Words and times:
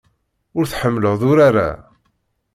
Ur 0.57 0.65
tḥemmleḍ 0.67 1.21
urar-a. 1.31 1.69